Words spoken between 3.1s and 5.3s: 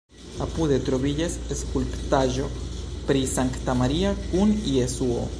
pri Sankta Maria kun Jesuo.